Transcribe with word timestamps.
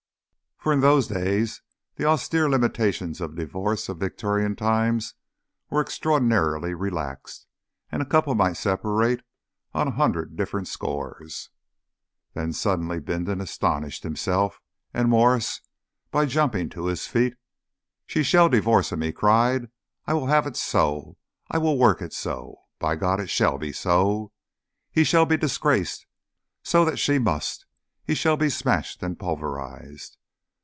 For 0.63 0.71
in 0.71 0.81
those 0.81 1.07
days 1.07 1.63
the 1.95 2.05
austere 2.05 2.47
limitations 2.47 3.19
of 3.19 3.33
divorce 3.35 3.89
of 3.89 3.97
Victorian 3.97 4.55
times 4.55 5.15
were 5.71 5.81
extraordinarily 5.81 6.75
relaxed, 6.75 7.47
and 7.91 7.99
a 7.99 8.05
couple 8.05 8.35
might 8.35 8.57
separate 8.57 9.23
on 9.73 9.87
a 9.87 9.91
hundred 9.97 10.35
different 10.37 10.67
scores. 10.67 11.49
Then 12.35 12.53
suddenly 12.53 12.99
Bindon 12.99 13.41
astonished 13.41 14.03
himself 14.03 14.61
and 14.93 15.09
Mwres 15.09 15.61
by 16.11 16.27
jumping 16.27 16.69
to 16.69 16.85
his 16.85 17.07
feet. 17.07 17.33
"She 18.05 18.21
shall 18.21 18.47
divorce 18.47 18.91
him!" 18.91 19.01
he 19.01 19.11
cried. 19.11 19.67
"I 20.05 20.13
will 20.13 20.27
have 20.27 20.45
it 20.45 20.55
so 20.55 21.17
I 21.49 21.57
will 21.57 21.79
work 21.79 22.03
it 22.03 22.13
so. 22.13 22.59
By 22.77 22.97
God! 22.97 23.19
it 23.19 23.31
shall 23.31 23.57
be 23.57 23.71
so. 23.73 24.31
He 24.91 25.03
shall 25.03 25.25
be 25.25 25.37
disgraced, 25.37 26.05
so 26.61 26.85
that 26.85 26.97
she 26.99 27.17
must. 27.17 27.65
He 28.05 28.13
shall 28.13 28.37
be 28.37 28.49
smashed 28.51 29.01
and 29.01 29.17
pulverised." 29.17 30.19